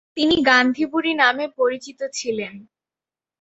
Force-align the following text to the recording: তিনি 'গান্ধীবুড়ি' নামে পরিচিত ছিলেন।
তিনি 0.17 0.35
'গান্ধীবুড়ি' 0.41 1.13
নামে 1.15 1.45
পরিচিত 1.57 1.99
ছিলেন। 2.13 2.53